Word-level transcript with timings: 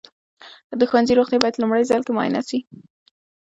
د 0.79 0.81
ښوونځي 0.89 1.13
روغتیا 1.17 1.37
باید 1.41 1.59
لومړي 1.61 1.83
ځل 1.89 2.01
کې 2.05 2.11
معاینه 2.15 2.41
سي. 2.49 2.59